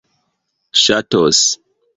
[0.83, 1.39] ŝatos